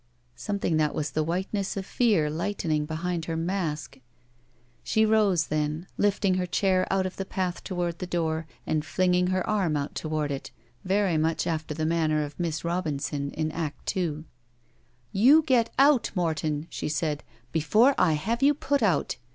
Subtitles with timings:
[0.35, 3.99] something that was the whiteness of fear lightening behind her mask.
[4.83, 9.27] She rose then, lifting her chair out of the path toward the door and flinging
[9.27, 10.49] her arm out toward it,
[10.83, 14.23] very much after the manner of Miss Robinson in Act II.
[15.11, 19.17] "You get out, Morton," she said, "before I have you put out.